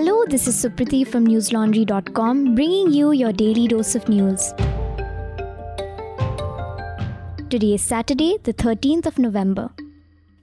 Hello, 0.00 0.24
this 0.24 0.48
is 0.48 0.56
Supriti 0.56 1.06
from 1.06 1.26
newslaundry.com 1.26 2.54
bringing 2.54 2.90
you 2.90 3.12
your 3.12 3.32
daily 3.34 3.68
dose 3.68 3.94
of 3.94 4.08
news. 4.08 4.54
Today 7.50 7.74
is 7.74 7.82
Saturday, 7.82 8.38
the 8.42 8.54
13th 8.54 9.04
of 9.04 9.18
November. 9.18 9.68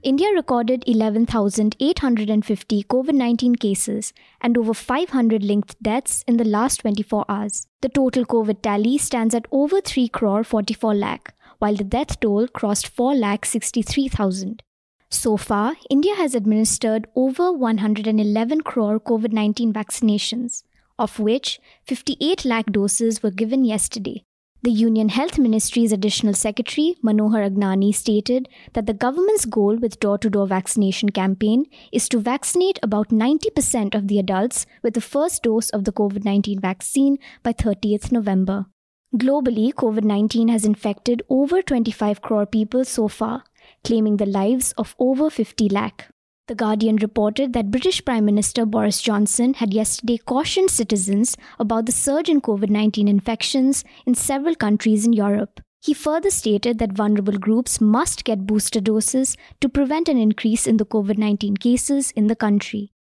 India 0.04 0.28
recorded 0.32 0.84
11,850 0.86 2.84
COVID 2.84 3.14
19 3.14 3.56
cases 3.56 4.12
and 4.40 4.56
over 4.56 4.72
500 4.72 5.42
linked 5.42 5.82
deaths 5.82 6.22
in 6.28 6.36
the 6.36 6.44
last 6.44 6.82
24 6.82 7.24
hours. 7.28 7.66
The 7.80 7.88
total 7.88 8.24
COVID 8.26 8.62
tally 8.62 8.96
stands 8.96 9.34
at 9.34 9.48
over 9.50 9.80
3 9.80 10.06
crore 10.06 10.44
44 10.44 10.94
lakh, 10.94 11.34
while 11.58 11.74
the 11.74 11.82
death 11.82 12.20
toll 12.20 12.46
crossed 12.46 12.86
4 12.86 13.16
lakh 13.16 13.44
63,000. 13.44 14.62
So 15.10 15.36
far, 15.38 15.74
India 15.88 16.14
has 16.16 16.34
administered 16.34 17.06
over 17.16 17.50
111 17.50 18.60
crore 18.60 19.00
COVID 19.00 19.32
19 19.32 19.72
vaccinations, 19.72 20.64
of 20.98 21.18
which 21.18 21.60
58 21.86 22.44
lakh 22.44 22.66
doses 22.66 23.22
were 23.22 23.30
given 23.30 23.64
yesterday. 23.64 24.24
The 24.62 24.70
Union 24.70 25.08
Health 25.08 25.38
Ministry's 25.38 25.92
additional 25.92 26.34
secretary, 26.34 26.96
Manohar 27.02 27.48
Agnani, 27.48 27.94
stated 27.94 28.48
that 28.74 28.86
the 28.86 28.92
government's 28.92 29.44
goal 29.44 29.76
with 29.76 30.00
door 30.00 30.18
to 30.18 30.28
door 30.28 30.46
vaccination 30.48 31.10
campaign 31.10 31.66
is 31.92 32.08
to 32.08 32.18
vaccinate 32.18 32.78
about 32.82 33.08
90% 33.08 33.94
of 33.94 34.08
the 34.08 34.18
adults 34.18 34.66
with 34.82 34.94
the 34.94 35.00
first 35.00 35.44
dose 35.44 35.70
of 35.70 35.84
the 35.84 35.92
COVID 35.92 36.24
19 36.24 36.60
vaccine 36.60 37.18
by 37.42 37.52
30th 37.52 38.10
November. 38.12 38.66
Globally, 39.16 39.72
COVID 39.72 40.04
19 40.04 40.48
has 40.48 40.66
infected 40.66 41.22
over 41.30 41.62
25 41.62 42.20
crore 42.20 42.44
people 42.44 42.84
so 42.84 43.08
far, 43.08 43.44
claiming 43.84 44.16
the 44.16 44.26
lives 44.26 44.72
of 44.78 44.94
over 44.98 45.30
50 45.30 45.68
lakh. 45.68 46.08
The 46.48 46.54
Guardian 46.54 46.96
reported 46.96 47.52
that 47.52 47.70
British 47.70 48.02
Prime 48.04 48.24
Minister 48.24 48.64
Boris 48.64 49.02
Johnson 49.02 49.52
had 49.54 49.74
yesterday 49.74 50.16
cautioned 50.16 50.70
citizens 50.70 51.36
about 51.58 51.84
the 51.84 51.92
surge 51.92 52.30
in 52.30 52.40
COVID 52.40 52.70
19 52.70 53.06
infections 53.06 53.84
in 54.06 54.14
several 54.14 54.54
countries 54.54 55.04
in 55.04 55.12
Europe. 55.12 55.60
He 55.80 55.92
further 55.94 56.30
stated 56.30 56.78
that 56.78 56.92
vulnerable 56.92 57.38
groups 57.38 57.80
must 57.80 58.24
get 58.24 58.46
booster 58.46 58.80
doses 58.80 59.36
to 59.60 59.68
prevent 59.68 60.08
an 60.08 60.16
increase 60.16 60.66
in 60.66 60.78
the 60.78 60.86
COVID 60.86 61.18
19 61.18 61.58
cases 61.58 62.12
in 62.12 62.28
the 62.28 62.36
country. 62.36 62.92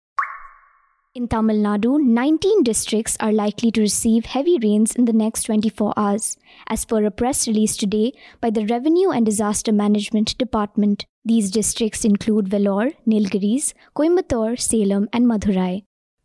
In 1.16 1.28
Tamil 1.28 1.56
Nadu, 1.56 1.98
19 1.98 2.62
districts 2.62 3.16
are 3.20 3.32
likely 3.32 3.70
to 3.70 3.80
receive 3.80 4.26
heavy 4.26 4.58
rains 4.62 4.94
in 4.94 5.06
the 5.06 5.14
next 5.14 5.44
24 5.44 5.94
hours, 5.96 6.36
as 6.68 6.84
per 6.84 7.02
a 7.06 7.10
press 7.10 7.48
release 7.48 7.74
today 7.74 8.12
by 8.42 8.50
the 8.50 8.66
Revenue 8.66 9.08
and 9.08 9.24
Disaster 9.24 9.72
Management 9.72 10.36
Department. 10.36 11.06
These 11.24 11.50
districts 11.50 12.04
include 12.04 12.50
Vellore, 12.50 12.92
Nilgiris, 13.06 13.72
Coimbatore, 13.96 14.60
Salem, 14.60 15.08
and 15.10 15.24
Madurai. 15.24 15.84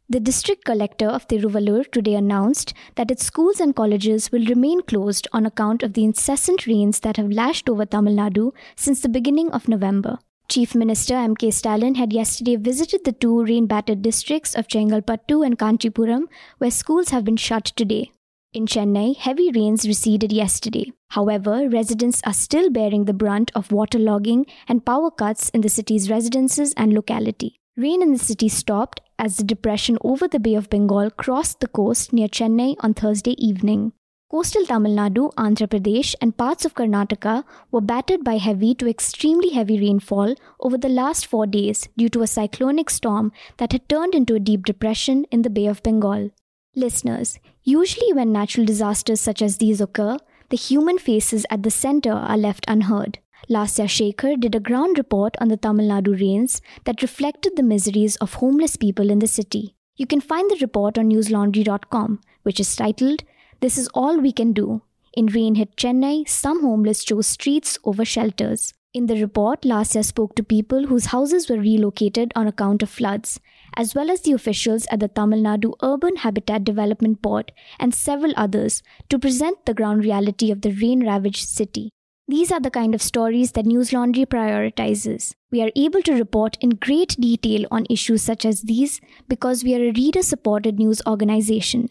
The 0.09 0.19
district 0.19 0.65
collector 0.65 1.07
of 1.07 1.25
Tiruvallur 1.25 1.89
today 1.89 2.15
announced 2.15 2.73
that 2.95 3.11
its 3.11 3.23
schools 3.23 3.61
and 3.61 3.73
colleges 3.73 4.29
will 4.29 4.45
remain 4.45 4.81
closed 4.81 5.25
on 5.31 5.45
account 5.45 5.83
of 5.83 5.93
the 5.93 6.03
incessant 6.03 6.67
rains 6.67 6.99
that 6.99 7.15
have 7.15 7.31
lashed 7.31 7.69
over 7.69 7.85
Tamil 7.85 8.17
Nadu 8.17 8.51
since 8.75 8.99
the 8.99 9.07
beginning 9.07 9.51
of 9.51 9.69
November. 9.69 10.19
Chief 10.51 10.75
Minister 10.75 11.13
M.K. 11.13 11.49
Stalin 11.51 11.95
had 11.95 12.11
yesterday 12.11 12.57
visited 12.57 13.05
the 13.05 13.13
two 13.13 13.41
rain 13.45 13.67
battered 13.67 14.01
districts 14.01 14.53
of 14.53 14.67
Chengalpattu 14.67 15.45
and 15.45 15.57
Kanchipuram, 15.57 16.23
where 16.57 16.69
schools 16.69 17.11
have 17.11 17.23
been 17.23 17.37
shut 17.37 17.63
today. 17.63 18.11
In 18.51 18.65
Chennai, 18.65 19.15
heavy 19.15 19.49
rains 19.49 19.87
receded 19.87 20.33
yesterday. 20.33 20.91
However, 21.11 21.69
residents 21.69 22.21
are 22.25 22.33
still 22.33 22.69
bearing 22.69 23.05
the 23.05 23.13
brunt 23.13 23.49
of 23.55 23.69
waterlogging 23.69 24.43
and 24.67 24.85
power 24.85 25.09
cuts 25.09 25.47
in 25.51 25.61
the 25.61 25.69
city's 25.69 26.11
residences 26.11 26.73
and 26.75 26.91
locality. 26.91 27.55
Rain 27.77 28.01
in 28.01 28.11
the 28.11 28.19
city 28.19 28.49
stopped 28.49 28.99
as 29.17 29.37
the 29.37 29.45
depression 29.45 29.97
over 30.01 30.27
the 30.27 30.37
Bay 30.37 30.55
of 30.55 30.69
Bengal 30.69 31.11
crossed 31.11 31.61
the 31.61 31.67
coast 31.69 32.11
near 32.11 32.27
Chennai 32.27 32.75
on 32.81 32.93
Thursday 32.93 33.41
evening. 33.41 33.93
Coastal 34.31 34.65
Tamil 34.65 34.93
Nadu, 34.95 35.29
Andhra 35.33 35.67
Pradesh, 35.67 36.15
and 36.21 36.37
parts 36.37 36.63
of 36.63 36.73
Karnataka 36.73 37.43
were 37.69 37.81
battered 37.81 38.23
by 38.23 38.37
heavy 38.37 38.73
to 38.75 38.87
extremely 38.87 39.49
heavy 39.49 39.77
rainfall 39.77 40.35
over 40.61 40.77
the 40.77 40.87
last 40.87 41.25
four 41.27 41.45
days 41.45 41.89
due 41.97 42.07
to 42.07 42.21
a 42.21 42.27
cyclonic 42.27 42.89
storm 42.89 43.33
that 43.57 43.73
had 43.73 43.89
turned 43.89 44.15
into 44.15 44.33
a 44.33 44.39
deep 44.39 44.63
depression 44.63 45.25
in 45.31 45.41
the 45.41 45.49
Bay 45.49 45.65
of 45.65 45.83
Bengal. 45.83 46.29
Listeners, 46.77 47.39
usually 47.63 48.13
when 48.13 48.31
natural 48.31 48.65
disasters 48.65 49.19
such 49.19 49.41
as 49.41 49.57
these 49.57 49.81
occur, 49.81 50.17
the 50.47 50.55
human 50.55 50.97
faces 50.97 51.45
at 51.49 51.63
the 51.63 51.69
center 51.69 52.13
are 52.13 52.37
left 52.37 52.63
unheard. 52.69 53.19
Lasya 53.49 53.89
Shekhar 53.89 54.39
did 54.39 54.55
a 54.55 54.61
ground 54.61 54.97
report 54.97 55.35
on 55.41 55.49
the 55.49 55.57
Tamil 55.57 55.89
Nadu 55.89 56.17
rains 56.17 56.61
that 56.85 57.01
reflected 57.01 57.57
the 57.57 57.63
miseries 57.63 58.15
of 58.27 58.35
homeless 58.35 58.77
people 58.77 59.09
in 59.09 59.19
the 59.19 59.27
city. 59.27 59.75
You 59.97 60.07
can 60.07 60.21
find 60.21 60.49
the 60.49 60.59
report 60.61 60.97
on 60.97 61.09
newslaundry.com, 61.09 62.21
which 62.43 62.61
is 62.61 62.73
titled 62.77 63.23
this 63.61 63.77
is 63.77 63.87
all 63.93 64.19
we 64.19 64.31
can 64.31 64.53
do. 64.53 64.81
In 65.13 65.27
rain 65.27 65.55
hit 65.55 65.75
Chennai, 65.75 66.27
some 66.27 66.61
homeless 66.61 67.03
chose 67.03 67.27
streets 67.27 67.77
over 67.83 68.03
shelters. 68.03 68.73
In 68.93 69.05
the 69.05 69.21
report, 69.21 69.61
Lasya 69.61 70.03
spoke 70.03 70.35
to 70.35 70.43
people 70.43 70.87
whose 70.87 71.05
houses 71.07 71.49
were 71.49 71.59
relocated 71.59 72.33
on 72.35 72.47
account 72.47 72.81
of 72.81 72.89
floods, 72.89 73.39
as 73.77 73.93
well 73.93 74.09
as 74.09 74.21
the 74.21 74.33
officials 74.33 74.87
at 74.91 74.99
the 74.99 75.07
Tamil 75.07 75.43
Nadu 75.43 75.73
Urban 75.81 76.17
Habitat 76.17 76.63
Development 76.63 77.21
Board 77.21 77.51
and 77.79 77.93
several 77.93 78.33
others 78.35 78.81
to 79.09 79.19
present 79.19 79.65
the 79.65 79.73
ground 79.75 80.03
reality 80.03 80.51
of 80.51 80.61
the 80.61 80.71
rain 80.71 81.05
ravaged 81.05 81.47
city. 81.47 81.91
These 82.27 82.51
are 82.51 82.59
the 82.59 82.71
kind 82.71 82.95
of 82.95 83.01
stories 83.01 83.51
that 83.51 83.65
News 83.65 83.93
Laundry 83.93 84.25
prioritizes. 84.25 85.33
We 85.51 85.61
are 85.61 85.71
able 85.75 86.01
to 86.03 86.13
report 86.13 86.57
in 86.61 86.71
great 86.71 87.15
detail 87.19 87.65
on 87.69 87.85
issues 87.89 88.23
such 88.23 88.43
as 88.43 88.63
these 88.63 88.99
because 89.27 89.63
we 89.63 89.75
are 89.75 89.89
a 89.89 89.91
reader 89.91 90.21
supported 90.21 90.79
news 90.79 91.01
organization. 91.05 91.89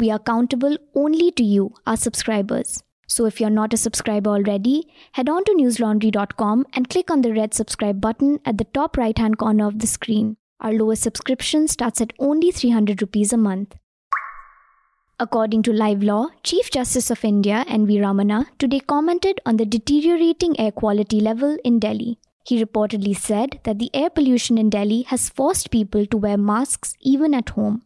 We 0.00 0.10
are 0.10 0.16
accountable 0.16 0.78
only 0.94 1.30
to 1.32 1.44
you, 1.44 1.74
our 1.86 1.96
subscribers. 1.98 2.82
So 3.06 3.26
if 3.26 3.38
you're 3.38 3.50
not 3.50 3.74
a 3.74 3.76
subscriber 3.76 4.30
already, 4.30 4.88
head 5.12 5.28
on 5.28 5.44
to 5.44 5.52
newslaundry.com 5.52 6.64
and 6.72 6.88
click 6.88 7.10
on 7.10 7.20
the 7.20 7.34
red 7.34 7.52
subscribe 7.52 8.00
button 8.00 8.40
at 8.46 8.56
the 8.56 8.64
top 8.64 8.96
right 8.96 9.18
hand 9.18 9.36
corner 9.36 9.66
of 9.66 9.80
the 9.80 9.86
screen. 9.86 10.38
Our 10.60 10.72
lowest 10.72 11.02
subscription 11.02 11.68
starts 11.68 12.00
at 12.00 12.14
only 12.18 12.50
300 12.50 13.02
rupees 13.02 13.34
a 13.34 13.36
month. 13.36 13.76
According 15.18 15.64
to 15.64 15.72
Live 15.74 16.02
Law, 16.02 16.28
Chief 16.44 16.70
Justice 16.70 17.10
of 17.10 17.22
India 17.22 17.66
N.V. 17.68 17.98
Ramana 17.98 18.46
today 18.58 18.80
commented 18.80 19.38
on 19.44 19.58
the 19.58 19.66
deteriorating 19.66 20.58
air 20.58 20.72
quality 20.72 21.20
level 21.20 21.58
in 21.62 21.78
Delhi. 21.78 22.18
He 22.46 22.64
reportedly 22.64 23.14
said 23.14 23.60
that 23.64 23.78
the 23.78 23.90
air 23.92 24.08
pollution 24.08 24.56
in 24.56 24.70
Delhi 24.70 25.02
has 25.02 25.28
forced 25.28 25.70
people 25.70 26.06
to 26.06 26.16
wear 26.16 26.38
masks 26.38 26.96
even 27.00 27.34
at 27.34 27.50
home. 27.50 27.82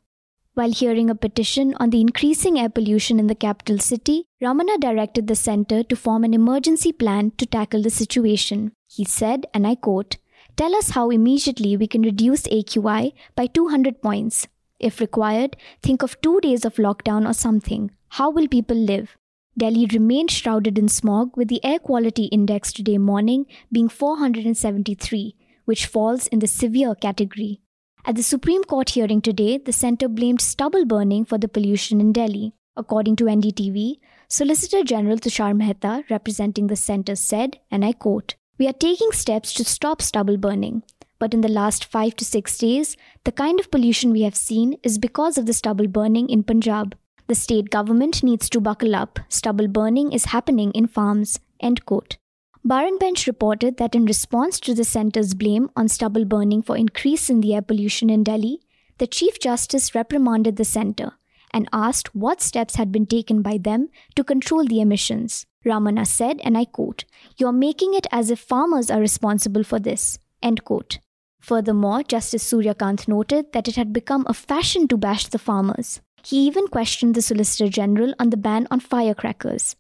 While 0.55 0.71
hearing 0.71 1.11
a 1.11 1.17
petition 1.17 1.75
on 1.81 1.91
the 1.91 2.01
increasing 2.01 2.61
air 2.61 2.69
pollution 2.69 3.19
in 3.19 3.27
the 3.27 3.35
capital 3.35 3.81
city, 3.81 4.27
Ramana 4.41 4.79
directed 4.79 5.27
the 5.27 5.35
center 5.35 5.83
to 5.83 5.97
form 5.97 6.23
an 6.23 6.33
emergency 6.33 6.93
plan 6.93 7.33
to 7.39 7.47
tackle 7.47 7.83
the 7.83 7.91
situation. 7.91 8.71
He 8.89 9.05
said, 9.05 9.47
and 9.53 9.67
I 9.67 9.75
quote, 9.75 10.19
Tell 10.57 10.77
us 10.77 10.91
how 10.91 11.11
immediately 11.11 11.77
we 11.77 11.89
can 11.89 12.03
reduce 12.03 12.43
AQI 12.43 13.15
by 13.35 13.47
200 13.47 14.01
points. 14.01 14.47
If 14.79 15.01
required, 15.01 15.57
think 15.83 16.05
of 16.05 16.21
two 16.21 16.41
days 16.41 16.65
of 16.65 16.77
lockdown 16.77 17.29
or 17.29 17.35
something. 17.35 17.91
How 18.11 18.31
will 18.31 18.47
people 18.47 18.77
live? 18.77 19.17
Delhi 19.59 19.87
remained 19.87 20.31
shrouded 20.31 20.79
in 20.79 20.89
smog 20.89 21.37
with 21.37 21.49
the 21.49 21.65
air 21.65 21.81
quality 21.81 22.27
index 22.27 22.73
today 22.73 22.99
morning 22.99 23.47
being 23.73 23.89
473, 23.89 25.35
which 25.65 25.87
falls 25.87 26.29
in 26.29 26.39
the 26.39 26.47
severe 26.47 26.95
category. 26.95 27.61
At 28.07 28.17
the 28.17 28.23
Supreme 28.23 28.63
Court 28.65 28.91
hearing 28.91 29.23
today, 29.23 29.57
the 29.57 29.73
centre 29.73 30.09
blamed 30.09 30.43
stubble 30.43 30.85
burning 30.85 31.25
for 31.25 31.39
the 31.39 31.49
pollution 31.49 32.03
in 32.03 32.13
Delhi. 32.13 32.53
According 32.77 33.17
to 33.17 33.25
NDTV, 33.25 33.99
Solicitor 34.29 34.83
General 34.83 35.17
Tushar 35.17 35.57
Mehta, 35.57 36.05
representing 36.11 36.67
the 36.67 36.77
centre, 36.77 37.17
said, 37.17 37.61
and 37.71 37.83
I 37.83 37.93
quote, 37.93 38.35
We 38.59 38.69
are 38.69 38.75
taking 38.75 39.13
steps 39.13 39.55
to 39.55 39.65
stop 39.65 40.03
stubble 40.03 40.37
burning. 40.37 40.83
But 41.19 41.33
in 41.33 41.41
the 41.41 41.49
last 41.49 41.87
five 41.87 42.15
to 42.17 42.27
six 42.27 42.59
days, 42.59 42.99
the 43.25 43.33
kind 43.33 43.59
of 43.59 43.71
pollution 43.71 44.11
we 44.11 44.23
have 44.23 44.37
seen 44.37 44.77
is 44.83 44.99
because 44.99 45.39
of 45.39 45.47
the 45.47 45.55
stubble 45.55 45.89
burning 45.89 46.29
in 46.29 46.43
Punjab. 46.43 46.95
The 47.29 47.35
state 47.35 47.71
government 47.71 48.23
needs 48.23 48.51
to 48.51 48.61
buckle 48.61 48.95
up. 48.95 49.19
Stubble 49.31 49.69
burning 49.69 50.13
is 50.13 50.27
happening 50.27 50.73
in 50.73 50.89
farms. 50.89 51.41
End 51.59 51.87
quote. 51.87 52.19
Bar 52.67 52.87
and 52.87 52.99
Bench 52.99 53.27
reported 53.27 53.77
that 53.77 53.95
in 53.95 54.07
response 54.07 54.59
to 54.61 54.73
the 54.73 54.85
centre's 54.85 55.35
blame 55.35 55.69
on 55.77 55.87
stubble 55.87 56.25
burning 56.25 56.63
for 56.63 56.79
increase 56.79 57.29
in 57.29 57.43
the 57.43 57.55
air 57.55 57.61
pollution 57.61 58.09
in 58.09 58.25
Delhi, 58.25 58.63
the 58.97 59.07
Chief 59.07 59.39
Justice 59.39 59.95
reprimanded 59.95 60.57
the 60.57 60.65
centre 60.65 61.13
and 61.53 61.69
asked 61.75 62.15
what 62.15 62.41
steps 62.41 62.77
had 62.77 62.91
been 62.91 63.05
taken 63.05 63.43
by 63.43 63.59
them 63.59 63.91
to 64.17 64.25
control 64.25 64.65
the 64.65 64.81
emissions. 64.81 65.45
Ramana 65.63 66.07
said, 66.07 66.41
and 66.43 66.57
I 66.57 66.65
quote, 66.65 67.05
You're 67.37 67.53
making 67.53 67.93
it 67.93 68.07
as 68.11 68.31
if 68.31 68.41
farmers 68.41 68.91
are 68.91 69.01
responsible 69.01 69.63
for 69.63 69.79
this. 69.79 70.19
End 70.43 70.65
quote. 70.65 71.01
Furthermore, 71.41 72.03
Justice 72.03 72.51
Suryakant 72.51 73.07
noted 73.07 73.53
that 73.53 73.69
it 73.69 73.77
had 73.77 73.93
become 73.93 74.25
a 74.27 74.33
fashion 74.33 74.89
to 74.89 74.97
bash 74.97 75.27
the 75.27 75.39
farmers. 75.39 76.01
He 76.25 76.39
even 76.47 76.69
questioned 76.69 77.15
the 77.15 77.21
Solicitor 77.21 77.69
General 77.69 78.15
on 78.19 78.31
the 78.31 78.39
ban 78.39 78.67
on 78.71 78.81
firecrackers. 78.81 79.77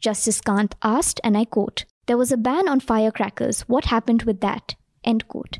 Justice 0.00 0.40
Kant 0.40 0.74
asked, 0.82 1.20
and 1.22 1.36
I 1.36 1.44
quote, 1.44 1.84
there 2.06 2.18
was 2.18 2.32
a 2.32 2.36
ban 2.36 2.68
on 2.68 2.80
firecrackers. 2.80 3.62
What 3.62 3.86
happened 3.86 4.22
with 4.22 4.40
that? 4.40 4.74
End 5.04 5.28
quote. 5.28 5.58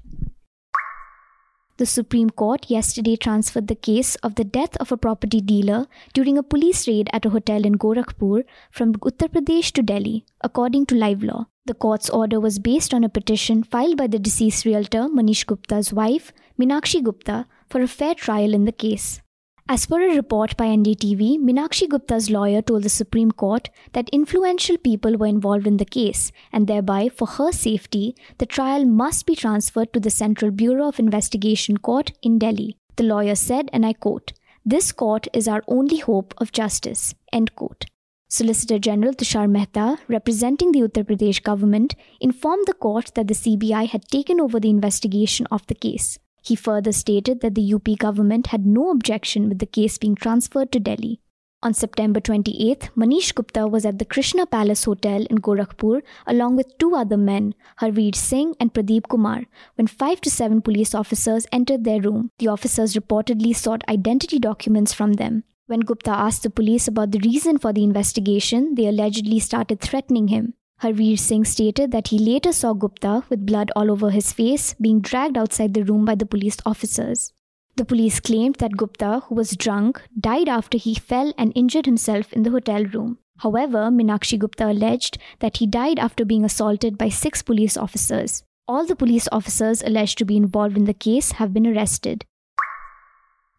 The 1.79 1.87
Supreme 1.87 2.31
Court 2.31 2.69
yesterday 2.69 3.17
transferred 3.17 3.67
the 3.67 3.75
case 3.75 4.15
of 4.17 4.35
the 4.35 4.45
death 4.45 4.77
of 4.77 4.93
a 4.93 4.97
property 4.97 5.41
dealer 5.41 5.87
during 6.13 6.37
a 6.37 6.43
police 6.43 6.87
raid 6.87 7.09
at 7.13 7.25
a 7.25 7.31
hotel 7.31 7.65
in 7.65 7.77
Gorakhpur 7.77 8.45
from 8.71 8.93
Uttar 8.95 9.29
Pradesh 9.29 9.73
to 9.73 9.83
Delhi, 9.83 10.25
according 10.43 10.87
to 10.87 10.95
Live 10.95 11.23
Law. 11.23 11.47
The 11.65 11.75
court's 11.75 12.11
order 12.11 12.39
was 12.39 12.59
based 12.59 12.93
on 12.93 13.05
a 13.05 13.09
petition 13.09 13.63
filed 13.63 13.97
by 13.97 14.07
the 14.07 14.19
deceased 14.19 14.65
realtor 14.65 15.09
Manish 15.09 15.47
Gupta's 15.47 15.93
wife, 15.93 16.33
Minakshi 16.61 17.03
Gupta, 17.03 17.47
for 17.69 17.81
a 17.81 17.89
fair 17.89 18.15
trial 18.15 18.53
in 18.53 18.65
the 18.65 18.73
case. 18.73 19.23
As 19.73 19.87
per 19.87 20.03
a 20.03 20.15
report 20.15 20.55
by 20.59 20.67
NDTV, 20.67 21.39
Minakshi 21.39 21.89
Gupta's 21.89 22.29
lawyer 22.29 22.61
told 22.61 22.83
the 22.83 22.91
Supreme 22.91 23.31
Court 23.31 23.71
that 23.95 24.11
influential 24.11 24.77
people 24.77 25.17
were 25.17 25.27
involved 25.27 25.67
in 25.67 25.79
the 25.79 25.87
case, 25.87 26.31
and 26.53 26.67
thereby, 26.67 27.09
for 27.09 27.27
her 27.27 27.53
safety, 27.53 28.15
the 28.37 28.45
trial 28.45 28.85
must 28.85 29.25
be 29.25 29.35
transferred 29.35 29.91
to 29.95 30.01
the 30.01 30.11
Central 30.11 30.51
Bureau 30.51 30.89
of 30.89 30.99
Investigation 30.99 31.79
Court 31.79 32.13
in 32.21 32.39
Delhi. 32.39 32.77
The 32.97 33.05
lawyer 33.05 33.35
said, 33.35 33.71
and 33.73 33.87
I 33.87 33.95
quote, 33.95 34.35
This 34.63 34.93
court 34.93 35.27
is 35.33 35.49
our 35.49 35.63
only 35.67 36.01
hope 36.01 36.35
of 36.37 36.53
justice. 36.53 37.15
End 37.33 37.55
quote. 37.55 37.87
Solicitor 38.29 38.79
General 38.79 39.15
Tushar 39.15 39.49
Mehta, 39.49 39.97
representing 40.07 40.73
the 40.73 40.81
Uttar 40.81 41.05
Pradesh 41.05 41.43
government, 41.43 41.95
informed 42.21 42.67
the 42.67 42.75
court 42.75 43.13
that 43.15 43.27
the 43.27 43.41
CBI 43.43 43.89
had 43.89 44.07
taken 44.09 44.39
over 44.39 44.61
the 44.61 44.69
investigation 44.69 45.47
of 45.51 45.67
the 45.69 45.75
case. 45.75 46.19
He 46.43 46.57
further 46.57 46.93
stated 46.93 47.41
that 47.41 47.55
the 47.55 47.75
UP 47.75 47.89
government 47.99 48.49
had 48.49 48.67
no 48.67 48.91
objection 48.91 49.49
with 49.49 49.59
the 49.61 49.67
case 49.67 49.97
being 49.97 50.15
transferred 50.15 50.73
to 50.73 50.81
Delhi. 50.81 51.21
On 51.65 51.73
September 51.73 52.19
28th, 52.19 52.91
Manish 52.97 53.33
Gupta 53.33 53.69
was 53.69 53.87
at 53.87 54.01
the 54.01 54.05
Krishna 54.05 54.47
Palace 54.47 54.83
Hotel 54.83 55.25
in 55.31 55.39
Gorakhpur 55.39 56.03
along 56.27 56.57
with 56.57 56.77
two 56.79 56.97
other 56.97 57.17
men, 57.17 57.55
Harveer 57.81 58.17
Singh 58.17 58.57
and 58.59 58.75
Pradeep 58.75 59.07
Kumar, 59.09 59.45
when 59.77 59.87
five 59.87 60.21
to 60.23 60.31
seven 60.31 60.61
police 60.61 60.93
officers 60.93 61.47
entered 61.53 61.85
their 61.85 62.01
room. 62.01 62.31
The 62.41 62.49
officers 62.49 62.95
reportedly 62.95 63.55
sought 63.55 63.89
identity 63.89 64.41
documents 64.41 64.93
from 64.93 65.13
them. 65.13 65.45
When 65.67 65.81
Gupta 65.81 66.11
asked 66.11 66.43
the 66.43 66.51
police 66.51 66.89
about 66.89 67.13
the 67.13 67.21
reason 67.21 67.59
for 67.59 67.73
the 67.73 67.85
investigation, 67.85 68.75
they 68.75 68.89
allegedly 68.89 69.39
started 69.39 69.81
threatening 69.81 70.29
him. 70.29 70.55
Harveer 70.83 71.17
Singh 71.17 71.45
stated 71.45 71.93
that 71.93 72.09
he 72.09 72.19
later 72.19 72.53
saw 72.53 72.73
Gupta 72.73 73.23
with 73.29 73.47
blood 73.47 73.71
all 73.77 73.89
over 73.89 74.11
his 74.11 74.33
face 74.33 74.75
being 74.81 75.01
dragged 75.01 75.39
outside 75.39 75.75
the 75.75 75.85
room 75.85 76.05
by 76.05 76.17
the 76.17 76.27
police 76.27 76.57
officers. 76.67 77.33
The 77.77 77.85
police 77.85 78.19
claimed 78.19 78.57
that 78.57 78.77
Gupta, 78.77 79.21
who 79.27 79.37
was 79.37 79.57
drunk, 79.57 80.03
died 80.19 80.49
after 80.49 80.77
he 80.77 80.97
fell 80.97 81.33
and 81.39 81.53
injured 81.55 81.87
himself 81.87 82.33
in 82.33 82.43
the 82.43 82.51
hotel 82.51 82.85
room. 82.85 83.19
However, 83.39 83.91
Minakshi 83.93 84.37
Gupta 84.37 84.73
alleged 84.73 85.19
that 85.39 85.59
he 85.59 85.69
died 85.69 86.01
after 86.01 86.25
being 86.25 86.45
assaulted 86.45 86.99
by 86.99 87.11
six 87.11 87.43
police 87.43 87.77
officers. 87.77 88.43
All 88.67 88.85
the 88.85 88.97
police 88.97 89.29
officers 89.31 89.83
alleged 89.83 90.19
to 90.19 90.25
be 90.25 90.37
involved 90.37 90.77
in 90.77 90.87
the 90.87 90.95
case 90.95 91.33
have 91.33 91.55
been 91.55 91.67
arrested. 91.67 92.25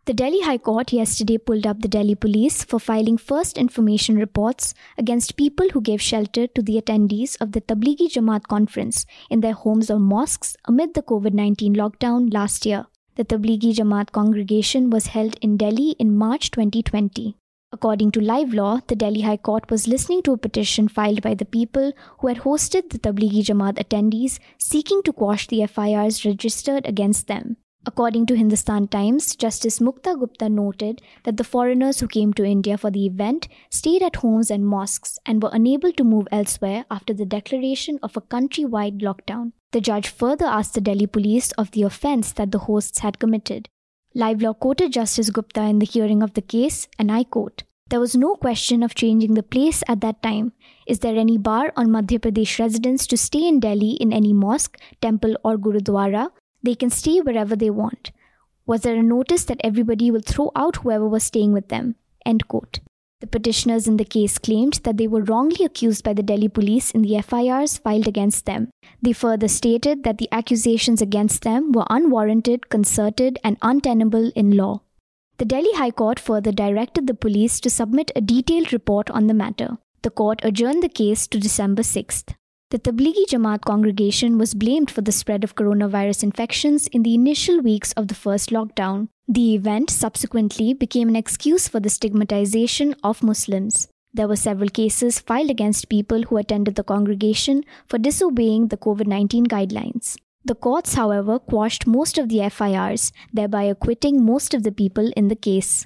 The 0.06 0.14
Delhi 0.14 0.42
High 0.42 0.58
Court 0.58 0.92
yesterday 0.92 1.38
pulled 1.38 1.66
up 1.66 1.82
the 1.82 1.88
Delhi 1.88 2.16
police 2.16 2.66
for 2.66 2.78
filing 2.78 3.18
first 3.18 3.58
information 3.58 4.18
reports 4.18 4.74
against 4.98 5.38
people 5.38 5.70
who 5.70 5.80
gave 5.80 6.02
shelter 6.02 6.46
to 6.46 6.62
the 6.62 6.76
attendees 6.82 7.38
of 7.40 7.54
the 7.54 7.62
Tablighi 7.62 8.10
Jamaat 8.12 8.50
conference 8.50 9.06
in 9.30 9.40
their 9.40 9.54
homes 9.54 9.90
or 9.90 10.00
mosques 10.00 10.58
amid 10.66 10.94
the 10.94 11.04
COVID 11.04 11.34
19 11.34 11.74
lockdown 11.76 12.34
last 12.34 12.66
year. 12.66 12.86
The 13.16 13.24
Tablighi 13.24 13.74
Jamaat 13.74 14.12
congregation 14.12 14.90
was 14.90 15.08
held 15.08 15.38
in 15.42 15.56
Delhi 15.56 15.92
in 15.92 16.18
March 16.18 16.52
2020. 16.52 17.38
According 17.72 18.12
to 18.12 18.20
Live 18.20 18.54
Law, 18.54 18.82
the 18.86 18.98
Delhi 18.98 19.22
High 19.22 19.38
Court 19.38 19.72
was 19.72 19.88
listening 19.88 20.22
to 20.24 20.34
a 20.34 20.38
petition 20.38 20.90
filed 20.90 21.22
by 21.22 21.34
the 21.34 21.46
people 21.46 21.94
who 22.20 22.28
had 22.28 22.40
hosted 22.40 22.90
the 22.90 23.00
Tablighi 23.00 23.46
Jamaat 23.46 23.76
attendees 23.76 24.40
seeking 24.58 25.02
to 25.04 25.14
quash 25.14 25.48
the 25.48 25.66
FIRs 25.66 26.26
registered 26.26 26.86
against 26.86 27.28
them. 27.28 27.56
According 27.86 28.28
to 28.28 28.38
Hindustan 28.38 28.88
Times, 28.88 29.36
Justice 29.36 29.80
Mukta 29.80 30.18
Gupta 30.18 30.48
noted 30.48 31.02
that 31.24 31.36
the 31.36 31.44
foreigners 31.44 32.00
who 32.00 32.08
came 32.08 32.32
to 32.34 32.46
India 32.46 32.78
for 32.78 32.90
the 32.90 33.06
event 33.06 33.50
stayed 33.70 34.02
at 34.02 34.18
homes 34.18 34.50
and 34.50 34.66
mosques 34.66 35.20
and 35.26 35.44
were 35.44 35.50
unable 35.52 35.92
to 35.92 36.06
move 36.06 36.28
elsewhere 36.32 36.86
after 36.90 37.14
the 37.14 37.26
declaration 37.26 38.00
of 38.02 38.16
a 38.16 38.22
country-wide 38.22 39.00
lockdown. 39.00 39.52
The 39.74 39.82
judge 39.82 40.08
further 40.08 40.46
asked 40.46 40.76
the 40.76 40.82
Delhi 40.82 41.08
police 41.08 41.52
of 41.54 41.72
the 41.72 41.84
offense 41.84 42.32
that 42.34 42.52
the 42.52 42.60
hosts 42.60 43.00
had 43.00 43.20
committed. 43.20 43.68
Live 44.16 44.42
Law 44.42 44.54
quoted 44.54 44.94
Justice 44.94 45.30
Gupta 45.30 45.64
in 45.64 45.80
the 45.80 45.86
hearing 45.86 46.24
of 46.24 46.36
the 46.36 46.42
case, 46.42 46.88
and 46.98 47.12
I 47.12 47.26
quote, 47.26 47.64
There 47.90 48.00
was 48.00 48.16
no 48.16 48.36
question 48.36 48.82
of 48.82 48.96
changing 48.96 49.34
the 49.34 49.44
place 49.44 49.84
at 49.90 50.00
that 50.02 50.24
time. 50.24 50.54
Is 50.88 51.00
there 51.00 51.18
any 51.18 51.38
bar 51.38 51.74
on 51.76 51.88
Madhya 51.88 52.20
Pradesh 52.20 52.60
residents 52.60 53.08
to 53.08 53.18
stay 53.18 53.46
in 53.46 53.60
Delhi 53.60 53.92
in 53.94 54.14
any 54.14 54.32
mosque, 54.32 54.80
temple, 55.02 55.36
or 55.44 55.58
gurudwara 55.58 56.30
they 56.63 56.75
can 56.75 56.89
stay 56.89 57.19
wherever 57.19 57.56
they 57.56 57.69
want. 57.69 58.12
Was 58.65 58.81
there 58.81 58.95
a 58.95 59.04
notice 59.04 59.44
that 59.45 59.62
everybody 59.63 60.10
will 60.10 60.21
throw 60.21 60.51
out 60.56 60.77
whoever 60.77 61.07
was 61.07 61.25
staying 61.25 61.51
with 61.51 61.68
them? 61.68 61.95
End 62.25 62.48
quote. 62.48 62.80
The 63.19 63.27
petitioners 63.27 63.88
in 63.88 63.98
the 63.98 64.06
case 64.06 64.38
claimed 64.38 64.81
that 64.83 64.98
they 64.98 65.07
were 65.07 65.21
wrongly 65.24 65.63
accused 65.63 66.04
by 66.04 66.13
the 66.13 66.24
Delhi 66.24 66.50
police 66.50 66.92
in 66.92 67.04
the 67.04 67.21
FIRs 67.21 67.77
filed 67.77 68.07
against 68.07 68.45
them. 68.45 68.69
They 69.01 69.13
further 69.13 69.48
stated 69.48 70.04
that 70.04 70.18
the 70.18 70.27
accusations 70.31 71.01
against 71.01 71.44
them 71.44 71.71
were 71.71 71.86
unwarranted, 71.89 72.69
concerted, 72.69 73.39
and 73.44 73.57
untenable 73.62 74.31
in 74.36 74.57
law. 74.57 74.81
The 75.38 75.45
Delhi 75.45 75.74
High 75.74 75.92
Court 75.92 76.19
further 76.19 76.51
directed 76.51 77.07
the 77.07 77.13
police 77.13 77.60
to 77.62 77.69
submit 77.69 78.12
a 78.15 78.21
detailed 78.21 78.74
report 78.74 79.10
on 79.10 79.27
the 79.27 79.33
matter. 79.33 79.77
The 80.01 80.10
court 80.10 80.42
adjourned 80.44 80.83
the 80.83 80.89
case 80.89 81.25
to 81.27 81.39
December 81.39 81.81
6th. 81.81 82.36
The 82.74 82.80
Tablighi 82.80 83.28
Jamaat 83.28 83.62
congregation 83.66 84.40
was 84.40 84.56
blamed 84.56 84.90
for 84.90 85.02
the 85.02 85.12
spread 85.12 85.44
of 85.44 85.54
coronavirus 85.54 86.24
infections 86.24 86.88
in 86.88 87.04
the 87.04 87.14
initial 87.14 87.62
weeks 87.62 87.92
of 87.92 88.08
the 88.08 88.16
first 88.16 88.50
lockdown. 88.50 89.10
The 89.28 89.54
event 89.54 89.92
subsequently 89.92 90.74
became 90.74 91.08
an 91.08 91.16
excuse 91.16 91.68
for 91.68 91.80
the 91.80 91.92
stigmatization 91.92 92.96
of 93.04 93.22
Muslims. 93.22 93.90
There 94.12 94.28
were 94.28 94.36
several 94.36 94.70
cases 94.70 95.20
filed 95.20 95.52
against 95.52 95.88
people 95.88 96.24
who 96.24 96.38
attended 96.38 96.74
the 96.74 96.84
congregation 96.84 97.64
for 97.86 98.00
disobeying 98.00 98.70
the 98.70 98.78
COVID 98.78 99.06
19 99.06 99.46
guidelines. 99.46 100.18
The 100.44 100.56
courts, 100.56 100.96
however, 100.96 101.38
quashed 101.38 101.86
most 101.86 102.18
of 102.18 102.28
the 102.28 102.50
FIRs, 102.50 103.12
thereby 103.31 103.66
acquitting 103.66 104.25
most 104.25 104.56
of 104.56 104.64
the 104.64 104.72
people 104.72 105.12
in 105.16 105.28
the 105.28 105.36
case. 105.36 105.86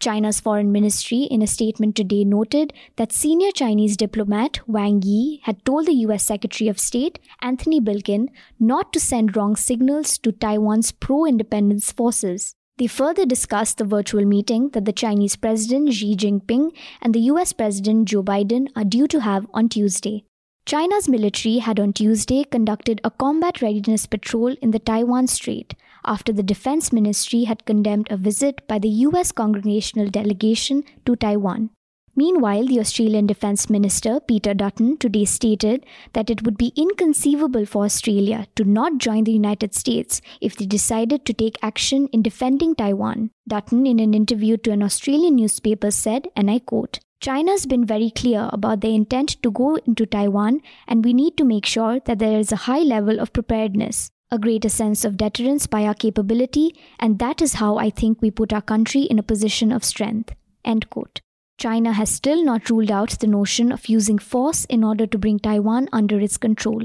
China's 0.00 0.40
foreign 0.40 0.70
ministry, 0.70 1.22
in 1.22 1.40
a 1.40 1.46
statement 1.46 1.96
today, 1.96 2.24
noted 2.24 2.72
that 2.96 3.12
senior 3.12 3.50
Chinese 3.50 3.96
diplomat 3.96 4.60
Wang 4.66 5.02
Yi 5.02 5.40
had 5.44 5.64
told 5.64 5.86
the 5.86 5.94
US 6.06 6.24
Secretary 6.24 6.68
of 6.68 6.78
State 6.78 7.18
Antony 7.40 7.80
Blinken 7.80 8.28
not 8.60 8.92
to 8.92 9.00
send 9.00 9.36
wrong 9.36 9.56
signals 9.56 10.18
to 10.18 10.32
Taiwan's 10.32 10.92
pro 10.92 11.24
independence 11.24 11.90
forces. 11.92 12.54
They 12.76 12.88
further 12.88 13.24
discussed 13.24 13.78
the 13.78 13.84
virtual 13.84 14.24
meeting 14.24 14.70
that 14.70 14.84
the 14.84 14.92
Chinese 14.92 15.36
President 15.36 15.92
Xi 15.92 16.16
Jinping 16.16 16.72
and 17.00 17.14
the 17.14 17.26
US 17.30 17.52
President 17.52 18.08
Joe 18.08 18.22
Biden 18.22 18.68
are 18.74 18.84
due 18.84 19.06
to 19.06 19.20
have 19.20 19.46
on 19.54 19.68
Tuesday. 19.68 20.24
China's 20.66 21.08
military 21.08 21.58
had 21.58 21.78
on 21.78 21.92
Tuesday 21.92 22.42
conducted 22.42 23.00
a 23.04 23.10
combat 23.10 23.60
readiness 23.62 24.06
patrol 24.06 24.56
in 24.60 24.70
the 24.70 24.78
Taiwan 24.78 25.26
Strait 25.26 25.74
after 26.04 26.32
the 26.32 26.42
Defense 26.42 26.92
Ministry 26.92 27.44
had 27.44 27.64
condemned 27.64 28.08
a 28.10 28.16
visit 28.16 28.66
by 28.68 28.78
the 28.78 28.88
US 28.88 29.32
congressional 29.32 30.08
delegation 30.08 30.84
to 31.06 31.16
Taiwan. 31.16 31.70
Meanwhile, 32.16 32.66
the 32.66 32.78
Australian 32.78 33.26
Defence 33.26 33.68
Minister 33.68 34.20
Peter 34.20 34.54
Dutton 34.54 34.96
today 34.98 35.24
stated 35.24 35.84
that 36.12 36.30
it 36.30 36.44
would 36.44 36.56
be 36.56 36.72
inconceivable 36.76 37.66
for 37.66 37.84
Australia 37.84 38.46
to 38.54 38.64
not 38.64 38.98
join 38.98 39.24
the 39.24 39.32
United 39.32 39.74
States 39.74 40.20
if 40.40 40.56
they 40.56 40.66
decided 40.66 41.24
to 41.24 41.32
take 41.32 41.58
action 41.60 42.08
in 42.12 42.22
defending 42.22 42.76
Taiwan. 42.76 43.30
Dutton, 43.48 43.84
in 43.84 43.98
an 43.98 44.14
interview 44.14 44.56
to 44.58 44.70
an 44.70 44.82
Australian 44.82 45.36
newspaper, 45.36 45.90
said, 45.90 46.28
and 46.36 46.50
I 46.50 46.60
quote, 46.60 47.00
China's 47.20 47.66
been 47.66 47.84
very 47.84 48.10
clear 48.10 48.48
about 48.52 48.80
their 48.80 48.92
intent 48.92 49.42
to 49.42 49.50
go 49.50 49.76
into 49.86 50.06
Taiwan, 50.06 50.60
and 50.86 51.04
we 51.04 51.14
need 51.14 51.36
to 51.38 51.44
make 51.44 51.66
sure 51.66 51.98
that 52.04 52.18
there 52.18 52.38
is 52.38 52.52
a 52.52 52.64
high 52.68 52.80
level 52.82 53.18
of 53.18 53.32
preparedness, 53.32 54.10
a 54.30 54.38
greater 54.38 54.68
sense 54.68 55.04
of 55.04 55.16
deterrence 55.16 55.66
by 55.66 55.84
our 55.84 55.94
capability, 55.94 56.74
and 56.98 57.18
that 57.18 57.40
is 57.40 57.54
how 57.54 57.76
I 57.76 57.90
think 57.90 58.20
we 58.20 58.30
put 58.30 58.52
our 58.52 58.62
country 58.62 59.02
in 59.02 59.18
a 59.18 59.22
position 59.22 59.70
of 59.70 59.84
strength. 59.84 60.34
End 60.64 60.90
quote. 60.90 61.20
China 61.56 61.92
has 61.92 62.10
still 62.10 62.44
not 62.44 62.68
ruled 62.68 62.90
out 62.90 63.10
the 63.10 63.28
notion 63.28 63.70
of 63.70 63.86
using 63.86 64.18
force 64.18 64.64
in 64.64 64.82
order 64.82 65.06
to 65.06 65.18
bring 65.18 65.38
Taiwan 65.38 65.88
under 65.92 66.18
its 66.18 66.36
control. 66.36 66.82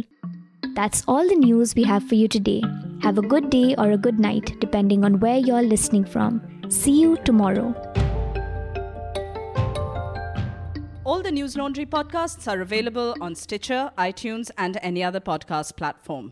That's 0.76 1.04
all 1.08 1.28
the 1.28 1.36
news 1.36 1.74
we 1.74 1.84
have 1.84 2.08
for 2.08 2.16
you 2.16 2.28
today. 2.28 2.62
Have 3.02 3.18
a 3.18 3.24
good 3.24 3.50
day 3.50 3.74
or 3.78 3.92
a 3.92 3.98
good 3.98 4.20
night, 4.20 4.60
depending 4.60 5.04
on 5.04 5.20
where 5.20 5.38
you're 5.38 5.64
listening 5.64 6.06
from. 6.06 6.42
See 6.70 7.02
you 7.02 7.18
tomorrow. 7.26 7.74
All 11.04 11.24
the 11.24 11.32
News 11.32 11.58
Laundry 11.58 11.88
podcasts 11.88 12.48
are 12.48 12.62
available 12.62 13.16
on 13.20 13.34
Stitcher, 13.34 13.90
iTunes, 13.98 14.52
and 14.60 14.78
any 14.84 15.04
other 15.04 15.20
podcast 15.20 15.76
platform. 15.76 16.32